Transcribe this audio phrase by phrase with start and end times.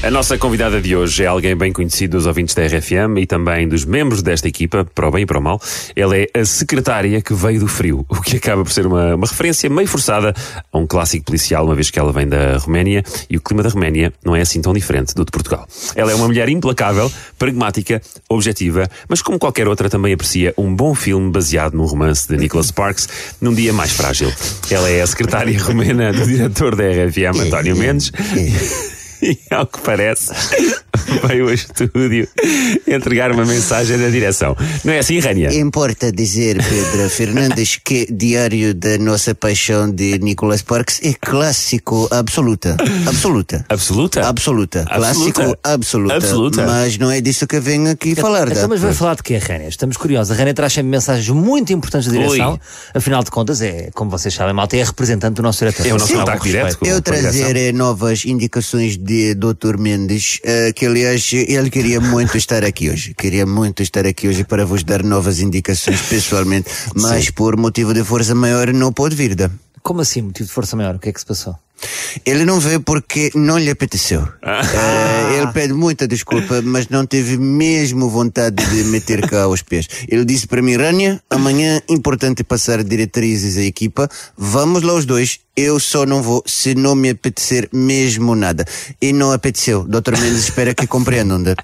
[0.00, 3.68] A nossa convidada de hoje é alguém bem conhecido dos ouvintes da RFM e também
[3.68, 5.60] dos membros desta equipa, para o bem e para o mal.
[5.96, 9.26] Ela é a secretária que veio do frio, o que acaba por ser uma, uma
[9.26, 10.32] referência meio forçada
[10.72, 13.70] a um clássico policial, uma vez que ela vem da Roménia e o clima da
[13.70, 15.66] Roménia não é assim tão diferente do de Portugal.
[15.96, 20.94] Ela é uma mulher implacável, pragmática, objetiva, mas como qualquer outra também aprecia um bom
[20.94, 23.08] filme baseado num romance de Nicholas Sparks
[23.40, 24.32] num dia mais frágil.
[24.70, 28.12] Ela é a secretária romena do diretor da RFM, António Mendes.
[29.28, 30.32] E ao que parece,
[31.26, 32.28] veio ao estúdio
[32.86, 34.56] entregar uma mensagem da direção.
[34.84, 35.52] Não é assim, Rania?
[35.54, 42.76] Importa dizer, Pedro Fernandes, que Diário da Nossa Paixão de Nicholas Sparks é clássico absoluta.
[43.06, 43.64] Absoluta.
[43.68, 44.20] Absoluta?
[44.20, 44.80] Absoluta.
[44.80, 44.84] Absoluta.
[44.84, 46.14] Clássico absoluta.
[46.14, 46.66] Absoluta.
[46.66, 48.48] Mas não é disso que venho aqui falar.
[48.48, 48.68] Então, da.
[48.68, 49.68] mas vai falar de quê, Rania?
[49.68, 50.30] Estamos curiosos.
[50.30, 52.52] A Rania traz sempre mensagens muito importantes da direção.
[52.52, 52.60] Ui.
[52.94, 55.86] Afinal de contas, é, como vocês sabem, malta, é representante do nosso diretor.
[55.86, 56.42] É o nosso respeito.
[56.44, 59.78] direto Eu trazer eh, novas indicações de Dr.
[59.78, 63.14] Mendes, eh, que aliás ele queria muito estar aqui hoje.
[63.14, 68.04] Queria muito estar aqui hoje para vos dar novas indicações pessoalmente, mas por motivo de
[68.04, 69.34] força maior não pôde vir.
[69.34, 69.50] Da.
[69.82, 70.96] Como assim, motivo de força maior?
[70.96, 71.56] O que é que se passou?
[72.24, 74.26] Ele não veio porque não lhe apeteceu.
[74.42, 79.88] Eh, ele pede muita desculpa, mas não teve mesmo vontade de meter cá aos pés.
[80.08, 84.08] Ele disse para mim, Rania, amanhã é importante passar diretrizes à equipa.
[84.36, 85.40] Vamos lá os dois.
[85.56, 88.64] Eu só não vou se não me apetecer mesmo nada.
[89.02, 89.82] E não apeteceu.
[89.82, 90.16] Dr.
[90.16, 91.38] Mendes espera que compreendam.
[91.42, 91.56] né?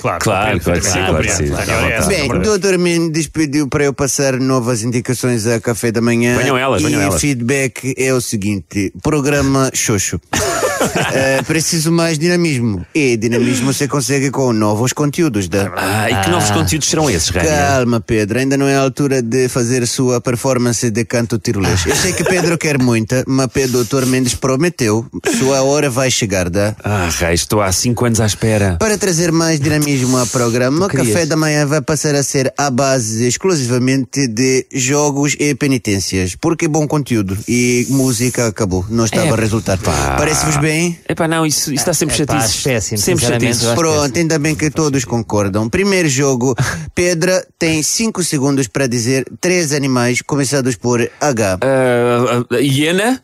[0.00, 1.48] Claro, claro, claro que sim, claro sim.
[1.48, 1.70] claro.
[1.70, 2.08] Vontade.
[2.08, 2.78] Bem, Dr.
[2.78, 6.38] Mendes pediu para eu passar novas indicações a café da manhã.
[6.38, 7.20] Venham elas, e venham elas.
[7.20, 10.20] feedback é o seguinte: programa mı şu şu.
[11.16, 12.84] Eh, preciso mais dinamismo.
[12.94, 15.48] E dinamismo você consegue com novos conteúdos.
[15.48, 15.72] Da...
[15.76, 17.50] Ah, e que novos conteúdos serão esses, Rania?
[17.50, 21.86] Calma, Pedro, ainda não é a altura de fazer sua performance de canto tirolês.
[21.86, 24.06] Eu sei que Pedro quer muita, mas Pedro Dr.
[24.06, 25.06] Mendes prometeu,
[25.38, 26.74] sua hora vai chegar, da.
[26.82, 28.76] Ah, raios, estou há 5 anos à espera.
[28.78, 30.88] Para trazer mais dinamismo ao programa, o?
[30.88, 36.34] Café da Manhã vai passar a ser à base exclusivamente de jogos e penitências.
[36.40, 39.78] Porque bom conteúdo e música acabou, não estava É, a resultar.
[40.18, 40.73] Parece-vos bem?
[41.08, 42.62] Epá, não, isso, isso está sempre É pá, chatice.
[42.62, 43.66] péssimo, Sempre chatice.
[43.74, 45.68] Pronto, ainda bem que todos concordam.
[45.68, 46.54] Primeiro jogo,
[46.94, 51.58] Pedra tem 5 segundos para dizer três animais começados por H.
[51.62, 53.20] Ah, ah, hiena,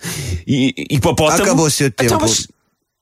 [0.46, 1.42] hi- hipopótamo.
[1.42, 2.20] Acabou o seu Então, tempo.
[2.22, 2.46] mas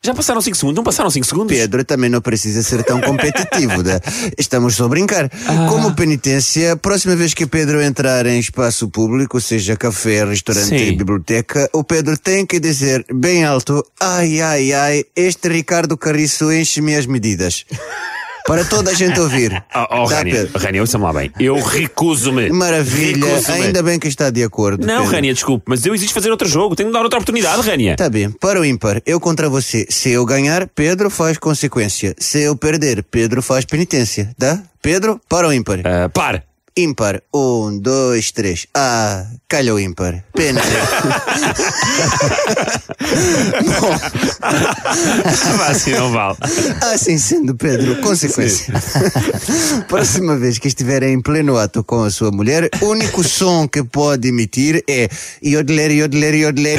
[0.03, 0.76] já passaram 5 segundos?
[0.76, 1.56] Não passaram 5 segundos?
[1.56, 3.82] Pedro também não precisa ser tão competitivo.
[3.82, 3.98] né?
[4.38, 5.31] Estamos só a brincar.
[5.47, 5.66] Ah.
[5.69, 10.97] Como penitência, próxima vez que Pedro entrar em espaço público, seja café, restaurante, Sim.
[10.97, 16.94] biblioteca, o Pedro tem que dizer bem alto: ai, ai, ai, este Ricardo Carriço enche-me
[16.94, 17.64] as medidas.
[18.48, 19.62] Para toda a gente ouvir.
[19.75, 20.48] Oh, oh Tá, Rania?
[20.56, 21.31] Rania, ouça-me lá bem.
[21.38, 22.50] Eu recuso-me.
[22.50, 23.62] Maravilha, Recuso-me.
[23.66, 24.84] ainda bem que está de acordo.
[24.86, 25.12] Não, Pedro.
[25.12, 26.75] Rania, desculpe, mas eu exijo fazer outro jogo.
[26.75, 27.94] Tenho de dar outra oportunidade, Rania.
[27.97, 29.87] Tá bem, para o ímpar, eu contra você.
[29.91, 32.14] Se eu ganhar, Pedro faz consequência.
[32.19, 34.31] Se eu perder, Pedro faz penitência.
[34.38, 34.60] Tá?
[34.81, 35.81] Pedro, para o ímpar.
[35.84, 36.42] Ah, par.
[36.78, 37.21] Ímpar.
[37.34, 38.69] Um, dois, três.
[38.72, 40.22] Ah, calha o ímpar.
[40.33, 40.61] Pena.
[45.56, 46.37] Vá, assim não vale.
[46.83, 48.72] assim sendo, Pedro, consequência.
[49.88, 53.83] Próxima vez que estiver em pleno ato com a sua mulher, o único som que
[53.83, 55.09] pode emitir é
[55.43, 56.78] yodeler, yodeler, yodeler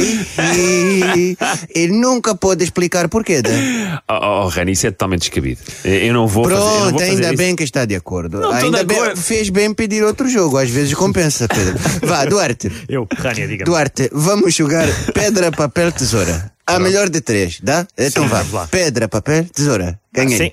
[0.55, 1.37] e,
[1.75, 3.41] e nunca pode explicar porquê.
[3.41, 3.99] Né?
[4.09, 5.59] Oh, oh, Rania, isso é totalmente descabido.
[5.83, 7.37] Eu não vou fazer, eu não vou Pronto, fazer ainda isso.
[7.37, 8.39] bem que está de acordo.
[8.39, 11.75] Não, ainda bem, fez bem pedir outro jogo, às vezes compensa, Pedro.
[12.03, 12.71] Vá, Duarte.
[12.87, 16.51] Eu, Rania, diga Duarte, vamos jogar pedra, papel, tesoura.
[16.65, 17.87] A melhor de três, dá?
[17.97, 18.67] Então vá.
[18.67, 19.99] Pedra, papel, tesoura.
[20.13, 20.37] Ganhei.
[20.37, 20.51] sim.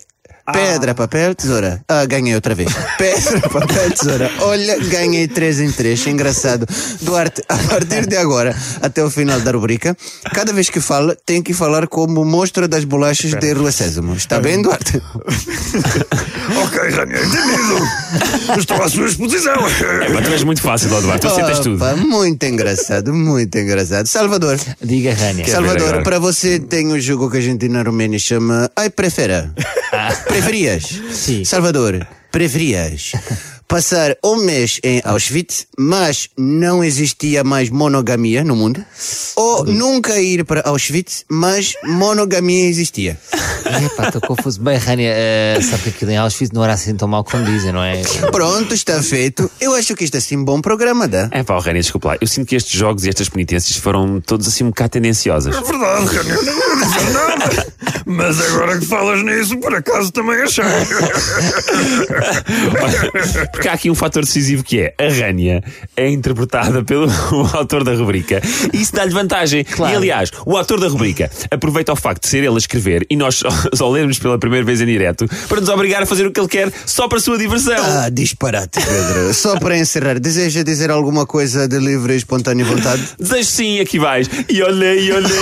[0.52, 1.82] Pedra, papel, tesoura.
[1.88, 2.72] Ah, ganhei outra vez.
[2.96, 4.30] Pedra, papel, tesoura.
[4.42, 6.06] Olha, ganhei três em três.
[6.06, 6.64] Engraçado.
[7.02, 9.96] Duarte, a partir de agora, até o final da rubrica,
[10.32, 14.14] cada vez que fala, tem que falar como monstro das bolachas de Rua Sésamo.
[14.14, 15.02] Está bem, Duarte?
[16.64, 18.58] Ok, Rania, entendido.
[18.58, 19.54] Estou à sua exposição.
[19.54, 21.22] É, pá, tu és muito fácil, ó, Duarte.
[21.22, 21.76] Tu aceitas tudo.
[21.76, 24.06] Opa, muito engraçado, muito engraçado.
[24.06, 24.58] Salvador.
[24.82, 25.46] Diga, Rania.
[25.46, 29.52] Salvador, para você tem um jogo que a gente na Romênia chama Ai Prefera.
[30.28, 31.00] Preferias?
[31.12, 31.44] Sim.
[31.44, 33.12] Salvador, preferias
[33.68, 38.84] passar um mês em Auschwitz, mas não existia mais monogamia no mundo?
[39.34, 43.18] Ou nunca ir para Auschwitz, mas monogamia existia?
[43.84, 44.60] Epá, estou confuso.
[44.60, 47.72] Bem, Rania, eh, sabe que aquilo em Auschwitz não era assim tão mal como dizem,
[47.72, 48.02] não é?
[48.30, 49.50] Pronto, está feito.
[49.60, 51.28] Eu acho que isto é assim um bom programa, dá?
[51.32, 52.16] É pá, oh, Rania, desculpa lá.
[52.20, 55.54] Eu sinto que estes jogos e estas penitências foram todos assim um bocado tendenciosas.
[55.54, 57.66] É verdade, Rania, não ia dizer nada.
[58.06, 60.64] Mas agora que falas nisso, por acaso também achei.
[63.50, 65.62] Porque há aqui um fator decisivo que é a Rânia
[65.96, 67.10] é interpretada pelo
[67.52, 68.40] autor da rubrica
[68.72, 69.64] e isso dá-lhe vantagem.
[69.64, 69.92] Claro.
[69.92, 73.16] E aliás, o autor da rubrica aproveita o facto de ser ele a escrever e
[73.16, 73.42] nós
[73.74, 76.48] só, lermos pela primeira vez em direto para nos obrigar a fazer o que ele
[76.48, 77.76] quer só para a sua diversão.
[77.78, 79.34] Ah, disparate, Pedro.
[79.34, 83.02] Só para encerrar, deseja dizer alguma coisa de livre e espontânea vontade?
[83.18, 84.28] Desejo sim, aqui vais.
[84.48, 85.38] E olhei, e olhei,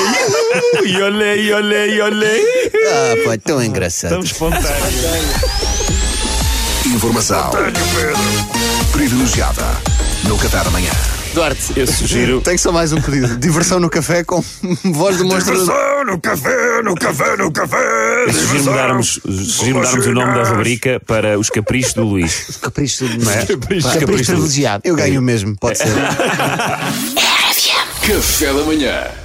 [0.84, 2.70] e olhei, e olhei, e olhei.
[2.86, 4.24] Ah, pá, tão engraçado.
[4.24, 5.64] Estamos espontâneos.
[6.86, 7.50] Informação
[8.92, 9.64] privilegiada
[10.24, 11.13] no Café da Manhã.
[11.34, 12.40] Duarte, eu sugiro.
[12.40, 13.36] Tenho só mais um pedido.
[13.36, 14.40] Diversão no café com
[14.84, 15.52] voz do monstro.
[15.52, 18.24] Diversão no café, no café, no café.
[18.28, 22.58] Eu sugiro mudarmos, sugiro mudarmos o nome da rubrica para Os Caprichos do Luís.
[22.60, 23.46] Capricho do é?
[23.46, 24.82] Capricho, Capricho do- privilegiado.
[24.86, 25.88] Eu ganho mesmo, pode ser.
[28.06, 29.23] Café da Manhã.